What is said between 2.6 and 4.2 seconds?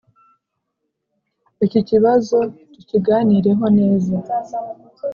tukiganireho neza